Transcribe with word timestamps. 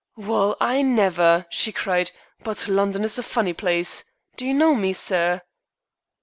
"Well, 0.17 0.57
I 0.59 0.81
never," 0.81 1.45
she 1.51 1.71
cried, 1.71 2.09
"but 2.43 2.67
London 2.67 3.03
is 3.03 3.19
a 3.19 3.21
funny 3.21 3.53
place. 3.53 4.03
Do 4.35 4.47
you 4.47 4.53
know 4.55 4.73
me, 4.73 4.93
sir?" 4.93 5.43